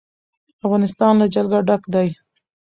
[0.65, 2.07] افغانستان له جلګه ډک دی.